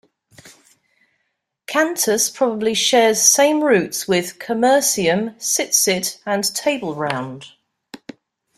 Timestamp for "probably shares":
2.31-3.21